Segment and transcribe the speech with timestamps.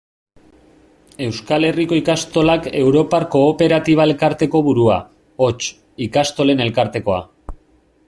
[1.25, 4.99] Euskal Herriko Ikastolak europar kooperatiba-elkarteko burua,
[5.47, 5.73] hots,
[6.11, 7.25] Ikastolen Elkartekoa.